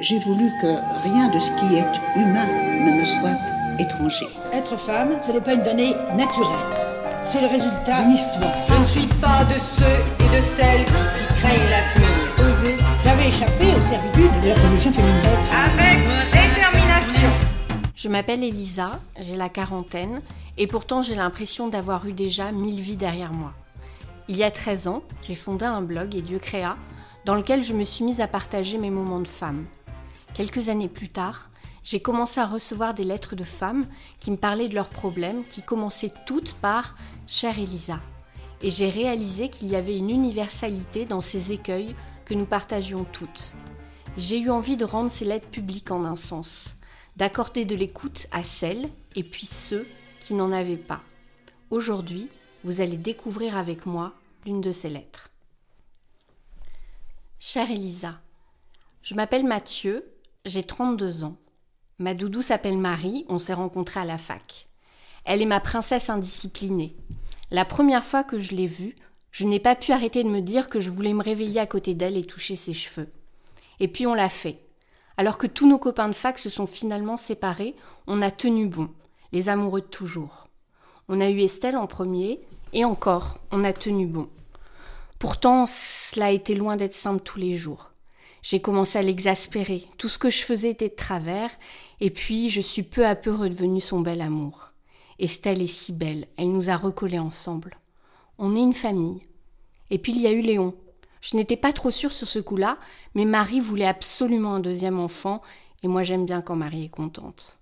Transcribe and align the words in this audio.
J'ai 0.00 0.20
voulu 0.20 0.52
que 0.60 1.02
rien 1.02 1.28
de 1.28 1.40
ce 1.40 1.50
qui 1.52 1.74
est 1.74 2.20
humain 2.20 2.46
ne 2.46 3.00
me 3.00 3.04
soit 3.04 3.36
étranger. 3.80 4.28
Être 4.52 4.76
femme, 4.76 5.18
ce 5.26 5.32
n'est 5.32 5.40
pas 5.40 5.54
une 5.54 5.64
donnée 5.64 5.92
naturelle. 6.14 6.56
C'est 7.24 7.40
le 7.40 7.48
résultat 7.48 8.02
d'une 8.02 8.12
histoire. 8.12 8.52
Je 8.68 8.74
ne 8.74 8.86
suis 8.86 9.08
pas 9.20 9.42
de 9.44 9.58
ceux 9.58 10.24
et 10.24 10.36
de 10.36 10.40
celles 10.40 10.84
qui 10.84 11.34
craignent 11.40 11.68
l'avenir. 11.68 12.08
Oser. 12.48 12.76
J'avais 13.02 13.28
échappé 13.28 13.74
aux 13.76 13.82
servitudes 13.82 14.40
de 14.44 14.48
la 14.50 14.54
condition 14.54 14.92
féminine. 14.92 15.20
Avec 15.52 15.98
détermination. 16.30 17.30
Je 17.96 18.08
m'appelle 18.08 18.44
Elisa, 18.44 18.92
j'ai 19.18 19.36
la 19.36 19.48
quarantaine, 19.48 20.22
et 20.58 20.68
pourtant 20.68 21.02
j'ai 21.02 21.16
l'impression 21.16 21.66
d'avoir 21.66 22.06
eu 22.06 22.12
déjà 22.12 22.52
mille 22.52 22.80
vies 22.80 22.96
derrière 22.96 23.32
moi. 23.32 23.52
Il 24.28 24.36
y 24.36 24.44
a 24.44 24.52
13 24.52 24.86
ans, 24.86 25.02
j'ai 25.24 25.34
fondé 25.34 25.64
un 25.64 25.82
blog 25.82 26.14
et 26.14 26.22
Dieu 26.22 26.38
créa, 26.38 26.76
dans 27.24 27.34
lequel 27.34 27.64
je 27.64 27.74
me 27.74 27.82
suis 27.82 28.04
mise 28.04 28.20
à 28.20 28.28
partager 28.28 28.78
mes 28.78 28.90
moments 28.90 29.18
de 29.18 29.26
femme. 29.26 29.64
Quelques 30.38 30.68
années 30.68 30.88
plus 30.88 31.08
tard, 31.08 31.50
j'ai 31.82 31.98
commencé 31.98 32.38
à 32.38 32.46
recevoir 32.46 32.94
des 32.94 33.02
lettres 33.02 33.34
de 33.34 33.42
femmes 33.42 33.84
qui 34.20 34.30
me 34.30 34.36
parlaient 34.36 34.68
de 34.68 34.74
leurs 34.76 34.88
problèmes, 34.88 35.44
qui 35.44 35.62
commençaient 35.62 36.12
toutes 36.28 36.54
par 36.54 36.94
Chère 37.26 37.58
Elisa. 37.58 37.98
Et 38.62 38.70
j'ai 38.70 38.88
réalisé 38.88 39.48
qu'il 39.48 39.66
y 39.66 39.74
avait 39.74 39.98
une 39.98 40.10
universalité 40.10 41.06
dans 41.06 41.20
ces 41.20 41.50
écueils 41.50 41.96
que 42.24 42.34
nous 42.34 42.44
partagions 42.44 43.02
toutes. 43.12 43.54
J'ai 44.16 44.38
eu 44.38 44.48
envie 44.48 44.76
de 44.76 44.84
rendre 44.84 45.10
ces 45.10 45.24
lettres 45.24 45.48
publiques 45.48 45.90
en 45.90 46.04
un 46.04 46.14
sens, 46.14 46.76
d'accorder 47.16 47.64
de 47.64 47.74
l'écoute 47.74 48.28
à 48.30 48.44
celles 48.44 48.88
et 49.16 49.24
puis 49.24 49.46
ceux 49.46 49.88
qui 50.20 50.34
n'en 50.34 50.52
avaient 50.52 50.76
pas. 50.76 51.00
Aujourd'hui, 51.70 52.28
vous 52.62 52.80
allez 52.80 52.96
découvrir 52.96 53.56
avec 53.56 53.86
moi 53.86 54.12
l'une 54.46 54.60
de 54.60 54.70
ces 54.70 54.88
lettres. 54.88 55.30
Chère 57.40 57.72
Elisa, 57.72 58.20
je 59.02 59.16
m'appelle 59.16 59.44
Mathieu, 59.44 60.04
j'ai 60.48 60.62
32 60.62 61.24
ans. 61.24 61.36
Ma 61.98 62.14
doudou 62.14 62.42
s'appelle 62.42 62.78
Marie, 62.78 63.26
on 63.28 63.38
s'est 63.38 63.54
rencontrés 63.54 64.00
à 64.00 64.04
la 64.04 64.18
fac. 64.18 64.68
Elle 65.24 65.42
est 65.42 65.46
ma 65.46 65.60
princesse 65.60 66.10
indisciplinée. 66.10 66.96
La 67.50 67.64
première 67.64 68.04
fois 68.04 68.24
que 68.24 68.38
je 68.38 68.54
l'ai 68.54 68.66
vue, 68.66 68.96
je 69.30 69.44
n'ai 69.44 69.60
pas 69.60 69.76
pu 69.76 69.92
arrêter 69.92 70.24
de 70.24 70.28
me 70.28 70.40
dire 70.40 70.68
que 70.68 70.80
je 70.80 70.90
voulais 70.90 71.12
me 71.12 71.22
réveiller 71.22 71.60
à 71.60 71.66
côté 71.66 71.94
d'elle 71.94 72.16
et 72.16 72.24
toucher 72.24 72.56
ses 72.56 72.72
cheveux. 72.72 73.08
Et 73.78 73.88
puis 73.88 74.06
on 74.06 74.14
l'a 74.14 74.30
fait. 74.30 74.58
Alors 75.16 75.36
que 75.36 75.46
tous 75.46 75.68
nos 75.68 75.78
copains 75.78 76.08
de 76.08 76.14
fac 76.14 76.38
se 76.38 76.48
sont 76.48 76.66
finalement 76.66 77.16
séparés, 77.16 77.74
on 78.06 78.22
a 78.22 78.30
tenu 78.30 78.66
bon, 78.66 78.88
les 79.32 79.48
amoureux 79.48 79.82
de 79.82 79.86
toujours. 79.86 80.48
On 81.08 81.20
a 81.20 81.28
eu 81.28 81.40
Estelle 81.40 81.76
en 81.76 81.86
premier, 81.86 82.40
et 82.72 82.84
encore, 82.84 83.38
on 83.50 83.64
a 83.64 83.72
tenu 83.72 84.06
bon. 84.06 84.28
Pourtant, 85.18 85.66
cela 85.66 86.26
a 86.26 86.30
été 86.30 86.54
loin 86.54 86.76
d'être 86.76 86.94
simple 86.94 87.22
tous 87.22 87.38
les 87.38 87.56
jours. 87.56 87.90
J'ai 88.50 88.60
commencé 88.60 88.98
à 88.98 89.02
l'exaspérer, 89.02 89.84
tout 89.98 90.08
ce 90.08 90.16
que 90.16 90.30
je 90.30 90.42
faisais 90.42 90.70
était 90.70 90.88
de 90.88 90.94
travers, 90.94 91.50
et 92.00 92.08
puis 92.08 92.48
je 92.48 92.62
suis 92.62 92.82
peu 92.82 93.06
à 93.06 93.14
peu 93.14 93.30
redevenue 93.34 93.82
son 93.82 94.00
bel 94.00 94.22
amour. 94.22 94.70
Estelle 95.18 95.60
est 95.60 95.66
si 95.66 95.92
belle, 95.92 96.28
elle 96.38 96.50
nous 96.50 96.70
a 96.70 96.76
recollés 96.78 97.18
ensemble. 97.18 97.76
On 98.38 98.56
est 98.56 98.60
une 98.60 98.72
famille. 98.72 99.20
Et 99.90 99.98
puis 99.98 100.12
il 100.12 100.22
y 100.22 100.26
a 100.26 100.32
eu 100.32 100.40
Léon. 100.40 100.74
Je 101.20 101.36
n'étais 101.36 101.58
pas 101.58 101.74
trop 101.74 101.90
sûre 101.90 102.10
sur 102.10 102.26
ce 102.26 102.38
coup-là, 102.38 102.78
mais 103.14 103.26
Marie 103.26 103.60
voulait 103.60 103.84
absolument 103.84 104.54
un 104.54 104.60
deuxième 104.60 104.98
enfant, 104.98 105.42
et 105.82 105.86
moi 105.86 106.02
j'aime 106.02 106.24
bien 106.24 106.40
quand 106.40 106.56
Marie 106.56 106.86
est 106.86 106.88
contente. 106.88 107.58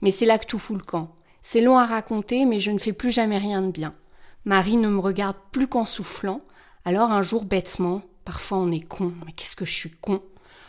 Mais 0.00 0.12
c'est 0.12 0.26
là 0.26 0.38
que 0.38 0.46
tout 0.46 0.60
fout 0.60 0.78
le 0.78 0.84
camp. 0.84 1.16
C'est 1.42 1.60
long 1.60 1.76
à 1.76 1.86
raconter, 1.86 2.44
mais 2.44 2.60
je 2.60 2.70
ne 2.70 2.78
fais 2.78 2.92
plus 2.92 3.10
jamais 3.10 3.38
rien 3.38 3.62
de 3.62 3.72
bien. 3.72 3.96
Marie 4.44 4.76
ne 4.76 4.90
me 4.90 5.00
regarde 5.00 5.38
plus 5.50 5.66
qu'en 5.66 5.86
soufflant, 5.86 6.40
alors 6.84 7.10
un 7.10 7.22
jour 7.22 7.44
bêtement, 7.44 8.02
parfois 8.30 8.58
on 8.58 8.70
est 8.70 8.86
con, 8.86 9.12
mais 9.26 9.32
qu'est-ce 9.32 9.56
que 9.56 9.64
je 9.64 9.72
suis 9.72 9.90
con, 9.90 10.22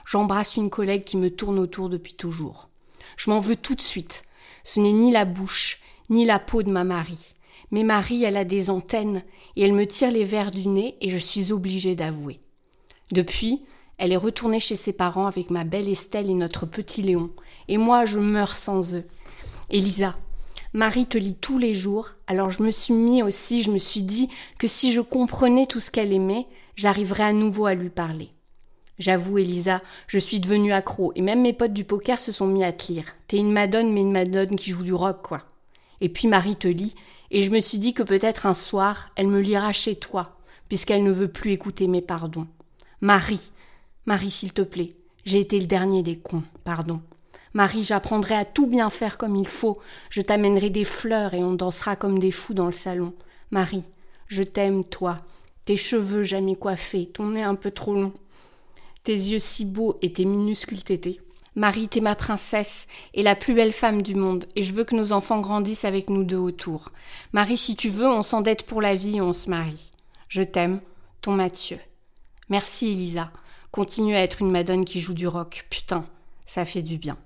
j'embrasse 0.03 0.55
une 0.55 0.71
collègue 0.71 1.03
qui 1.03 1.15
me 1.15 1.29
tourne 1.29 1.59
autour 1.59 1.89
depuis 1.89 2.15
toujours. 2.15 2.69
Je 3.17 3.29
m'en 3.29 3.39
veux 3.39 3.55
tout 3.55 3.75
de 3.75 3.83
suite. 3.83 4.23
Ce 4.63 4.79
n'est 4.79 4.93
ni 4.93 5.11
la 5.11 5.25
bouche, 5.25 5.79
ni 6.09 6.25
la 6.25 6.39
peau 6.39 6.63
de 6.63 6.71
ma 6.71 6.83
Marie. 6.83 7.35
Mais 7.69 7.83
Marie, 7.83 8.23
elle 8.23 8.35
a 8.35 8.45
des 8.45 8.71
antennes, 8.71 9.21
et 9.55 9.61
elle 9.61 9.73
me 9.73 9.85
tire 9.85 10.09
les 10.09 10.23
verres 10.23 10.49
du 10.49 10.67
nez, 10.67 10.97
et 11.01 11.11
je 11.11 11.19
suis 11.19 11.51
obligée 11.51 11.95
d'avouer. 11.95 12.39
Depuis, 13.11 13.61
elle 13.99 14.11
est 14.11 14.17
retournée 14.17 14.59
chez 14.59 14.75
ses 14.75 14.93
parents 14.93 15.27
avec 15.27 15.51
ma 15.51 15.63
belle 15.63 15.87
Estelle 15.87 16.31
et 16.31 16.33
notre 16.33 16.65
petit 16.65 17.03
Léon, 17.03 17.29
et 17.67 17.77
moi 17.77 18.05
je 18.05 18.17
meurs 18.17 18.57
sans 18.57 18.95
eux. 18.95 19.05
Elisa, 19.69 20.17
Marie 20.73 21.05
te 21.05 21.17
lit 21.17 21.35
tous 21.35 21.57
les 21.57 21.73
jours, 21.73 22.11
alors 22.27 22.49
je 22.49 22.63
me 22.63 22.71
suis 22.71 22.93
mis 22.93 23.21
aussi, 23.23 23.61
je 23.61 23.71
me 23.71 23.77
suis 23.77 24.03
dit 24.03 24.29
que 24.57 24.67
si 24.67 24.93
je 24.93 25.01
comprenais 25.01 25.65
tout 25.65 25.81
ce 25.81 25.91
qu'elle 25.91 26.13
aimait, 26.13 26.47
j'arriverais 26.77 27.25
à 27.25 27.33
nouveau 27.33 27.65
à 27.65 27.73
lui 27.73 27.89
parler. 27.89 28.29
J'avoue, 28.97 29.37
Elisa, 29.37 29.81
je 30.07 30.17
suis 30.17 30.39
devenue 30.39 30.71
accro, 30.71 31.11
et 31.15 31.21
même 31.21 31.41
mes 31.41 31.51
potes 31.51 31.73
du 31.73 31.83
poker 31.83 32.21
se 32.21 32.31
sont 32.31 32.47
mis 32.47 32.63
à 32.63 32.71
te 32.71 32.91
lire. 32.91 33.05
T'es 33.27 33.37
une 33.37 33.51
madone, 33.51 33.91
mais 33.91 34.01
une 34.01 34.13
madone 34.13 34.55
qui 34.55 34.71
joue 34.71 34.83
du 34.83 34.93
rock, 34.93 35.21
quoi. 35.23 35.41
Et 35.99 36.07
puis 36.07 36.29
Marie 36.29 36.55
te 36.55 36.69
lit, 36.69 36.95
et 37.31 37.41
je 37.41 37.51
me 37.51 37.59
suis 37.59 37.77
dit 37.77 37.93
que 37.93 38.03
peut-être 38.03 38.45
un 38.45 38.53
soir, 38.53 39.09
elle 39.17 39.27
me 39.27 39.41
lira 39.41 39.73
chez 39.73 39.95
toi, 39.95 40.37
puisqu'elle 40.69 41.03
ne 41.03 41.11
veut 41.11 41.27
plus 41.27 41.51
écouter 41.51 41.87
mes 41.87 42.01
pardons. 42.01 42.47
Marie, 43.01 43.51
Marie, 44.05 44.31
s'il 44.31 44.53
te 44.53 44.61
plaît, 44.61 44.95
j'ai 45.25 45.41
été 45.41 45.59
le 45.59 45.65
dernier 45.65 46.01
des 46.01 46.17
cons, 46.17 46.43
pardon. 46.63 47.01
Marie, 47.53 47.83
j'apprendrai 47.83 48.35
à 48.35 48.45
tout 48.45 48.67
bien 48.67 48.89
faire 48.89 49.17
comme 49.17 49.35
il 49.35 49.47
faut. 49.47 49.79
Je 50.09 50.21
t'amènerai 50.21 50.69
des 50.69 50.85
fleurs 50.85 51.33
et 51.33 51.43
on 51.43 51.53
dansera 51.53 51.95
comme 51.95 52.19
des 52.19 52.31
fous 52.31 52.53
dans 52.53 52.65
le 52.65 52.71
salon. 52.71 53.13
Marie, 53.51 53.83
je 54.27 54.43
t'aime, 54.43 54.85
toi. 54.85 55.17
Tes 55.65 55.77
cheveux 55.77 56.23
jamais 56.23 56.55
coiffés, 56.55 57.07
ton 57.07 57.31
nez 57.31 57.43
un 57.43 57.55
peu 57.55 57.71
trop 57.71 57.93
long. 57.93 58.13
Tes 59.03 59.13
yeux 59.13 59.39
si 59.39 59.65
beaux 59.65 59.97
et 60.01 60.13
tes 60.13 60.25
minuscules 60.25 60.83
tétés. 60.83 61.19
Marie, 61.55 61.89
t'es 61.89 61.99
ma 61.99 62.15
princesse 62.15 62.87
et 63.13 63.23
la 63.23 63.35
plus 63.35 63.53
belle 63.53 63.73
femme 63.73 64.01
du 64.01 64.15
monde, 64.15 64.45
et 64.55 64.61
je 64.61 64.71
veux 64.71 64.85
que 64.85 64.95
nos 64.95 65.11
enfants 65.11 65.41
grandissent 65.41 65.83
avec 65.83 66.09
nous 66.09 66.23
deux 66.23 66.37
autour. 66.37 66.91
Marie, 67.33 67.57
si 67.57 67.75
tu 67.75 67.89
veux, 67.89 68.07
on 68.07 68.23
s'endette 68.23 68.63
pour 68.63 68.81
la 68.81 68.95
vie 68.95 69.17
et 69.17 69.21
on 69.21 69.33
se 69.33 69.49
marie. 69.49 69.91
Je 70.29 70.43
t'aime, 70.43 70.79
ton 71.21 71.33
Mathieu. 71.33 71.77
Merci, 72.47 72.91
Elisa. 72.91 73.31
Continue 73.71 74.15
à 74.15 74.23
être 74.23 74.41
une 74.41 74.51
madone 74.51 74.85
qui 74.85 75.01
joue 75.01 75.13
du 75.13 75.27
rock. 75.27 75.65
Putain, 75.69 76.05
ça 76.45 76.63
fait 76.63 76.81
du 76.81 76.97
bien. 76.97 77.17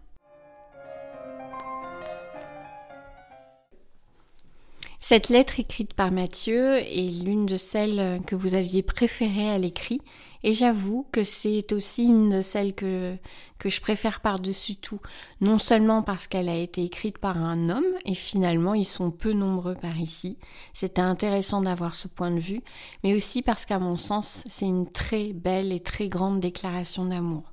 Cette 5.07 5.29
lettre 5.29 5.59
écrite 5.59 5.93
par 5.93 6.11
Mathieu 6.11 6.77
est 6.77 7.23
l'une 7.23 7.45
de 7.45 7.57
celles 7.57 8.23
que 8.25 8.35
vous 8.35 8.55
aviez 8.55 8.81
préférées 8.81 9.51
à 9.51 9.59
l'écrit 9.59 10.01
et 10.41 10.55
j'avoue 10.55 11.05
que 11.11 11.21
c'est 11.21 11.73
aussi 11.73 12.05
une 12.05 12.31
de 12.31 12.41
celles 12.41 12.73
que, 12.73 13.15
que 13.59 13.69
je 13.69 13.81
préfère 13.81 14.19
par-dessus 14.19 14.77
tout, 14.77 14.99
non 15.41 15.59
seulement 15.59 16.01
parce 16.01 16.25
qu'elle 16.25 16.49
a 16.49 16.57
été 16.57 16.83
écrite 16.83 17.19
par 17.19 17.37
un 17.37 17.69
homme 17.69 17.85
et 18.03 18.15
finalement 18.15 18.73
ils 18.73 18.83
sont 18.83 19.11
peu 19.11 19.33
nombreux 19.33 19.75
par 19.75 19.95
ici, 19.99 20.39
c'était 20.73 21.01
intéressant 21.01 21.61
d'avoir 21.61 21.93
ce 21.93 22.07
point 22.07 22.31
de 22.31 22.39
vue, 22.39 22.63
mais 23.03 23.13
aussi 23.13 23.43
parce 23.43 23.67
qu'à 23.67 23.77
mon 23.77 23.97
sens 23.97 24.43
c'est 24.49 24.65
une 24.65 24.91
très 24.91 25.33
belle 25.33 25.71
et 25.71 25.81
très 25.81 26.09
grande 26.09 26.39
déclaration 26.39 27.05
d'amour. 27.05 27.43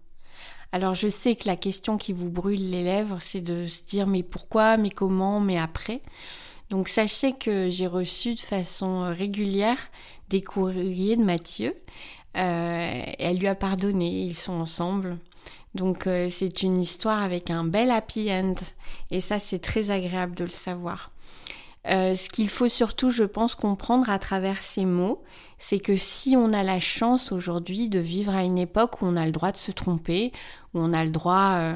Alors 0.75 0.95
je 0.95 1.09
sais 1.09 1.37
que 1.37 1.47
la 1.47 1.57
question 1.57 1.99
qui 1.99 2.15
vous 2.15 2.31
brûle 2.31 2.71
les 2.71 2.83
lèvres, 2.83 3.19
c'est 3.21 3.43
de 3.43 3.67
se 3.67 3.83
dire 3.83 4.07
mais 4.07 4.23
pourquoi, 4.23 4.79
mais 4.79 4.89
comment, 4.89 5.39
mais 5.39 5.59
après? 5.59 6.01
Donc 6.72 6.88
sachez 6.88 7.34
que 7.34 7.69
j'ai 7.69 7.87
reçu 7.87 8.34
de 8.34 8.41
façon 8.41 9.03
régulière 9.15 9.77
des 10.31 10.41
courriers 10.41 11.19
de 11.19 11.22
Mathieu. 11.22 11.77
Euh, 12.34 13.03
elle 13.19 13.37
lui 13.37 13.47
a 13.47 13.55
pardonné, 13.55 14.09
ils 14.22 14.34
sont 14.34 14.55
ensemble. 14.55 15.19
Donc 15.75 16.06
euh, 16.06 16.31
c'est 16.31 16.62
une 16.62 16.81
histoire 16.81 17.22
avec 17.22 17.50
un 17.50 17.65
bel 17.65 17.91
happy 17.91 18.32
end. 18.32 18.55
Et 19.11 19.21
ça 19.21 19.38
c'est 19.38 19.59
très 19.59 19.91
agréable 19.91 20.34
de 20.34 20.44
le 20.44 20.50
savoir. 20.50 21.11
Euh, 21.88 22.15
ce 22.15 22.28
qu'il 22.28 22.48
faut 22.48 22.69
surtout, 22.69 23.10
je 23.10 23.25
pense, 23.25 23.54
comprendre 23.54 24.08
à 24.08 24.19
travers 24.19 24.62
ces 24.62 24.84
mots, 24.84 25.23
c'est 25.58 25.81
que 25.81 25.96
si 25.96 26.37
on 26.37 26.52
a 26.52 26.62
la 26.62 26.79
chance 26.79 27.32
aujourd'hui 27.32 27.88
de 27.88 27.99
vivre 27.99 28.34
à 28.34 28.44
une 28.44 28.58
époque 28.58 29.02
où 29.02 29.06
on 29.06 29.17
a 29.17 29.26
le 29.26 29.32
droit 29.32 29.50
de 29.50 29.56
se 29.56 29.73
tromper, 29.73 30.32
où 30.75 30.79
on 30.79 30.93
a 30.93 31.05
le 31.05 31.11
droit 31.11 31.55
euh, 31.55 31.75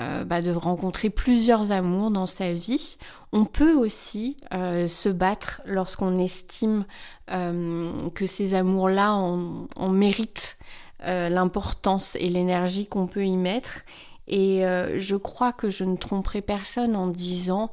euh, 0.00 0.24
bah, 0.24 0.42
de 0.42 0.50
rencontrer 0.50 1.08
plusieurs 1.08 1.70
amours 1.70 2.10
dans 2.10 2.26
sa 2.26 2.52
vie, 2.52 2.96
on 3.32 3.44
peut 3.44 3.74
aussi 3.74 4.36
se 4.52 5.08
battre 5.08 5.60
lorsqu'on 5.66 6.18
estime 6.18 6.84
que 7.26 8.26
ces 8.26 8.54
amours-là 8.54 9.12
en, 9.12 9.66
en 9.74 9.88
méritent 9.88 10.56
l'importance 11.00 12.14
et 12.14 12.28
l'énergie 12.28 12.86
qu'on 12.86 13.08
peut 13.08 13.26
y 13.26 13.36
mettre. 13.36 13.84
Et 14.28 14.60
je 14.60 15.16
crois 15.16 15.52
que 15.52 15.68
je 15.68 15.82
ne 15.82 15.96
tromperai 15.96 16.42
personne 16.42 16.94
en 16.94 17.08
disant 17.08 17.72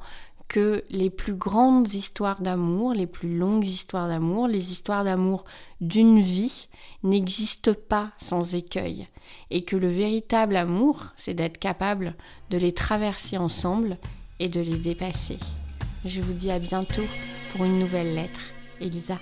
que 0.52 0.84
les 0.90 1.08
plus 1.08 1.32
grandes 1.32 1.94
histoires 1.94 2.42
d'amour, 2.42 2.92
les 2.92 3.06
plus 3.06 3.38
longues 3.38 3.64
histoires 3.64 4.06
d'amour, 4.06 4.48
les 4.48 4.70
histoires 4.70 5.02
d'amour 5.02 5.44
d'une 5.80 6.20
vie 6.20 6.68
n'existent 7.02 7.72
pas 7.88 8.10
sans 8.18 8.54
écueil 8.54 9.08
et 9.50 9.64
que 9.64 9.76
le 9.76 9.88
véritable 9.88 10.56
amour, 10.56 11.06
c'est 11.16 11.32
d'être 11.32 11.56
capable 11.56 12.14
de 12.50 12.58
les 12.58 12.72
traverser 12.72 13.38
ensemble 13.38 13.96
et 14.40 14.50
de 14.50 14.60
les 14.60 14.76
dépasser. 14.76 15.38
Je 16.04 16.20
vous 16.20 16.34
dis 16.34 16.50
à 16.50 16.58
bientôt 16.58 17.06
pour 17.52 17.64
une 17.64 17.78
nouvelle 17.78 18.14
lettre. 18.14 18.40
Elisa. 18.78 19.18